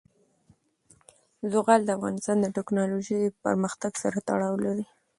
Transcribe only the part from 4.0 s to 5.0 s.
سره تړاو لري.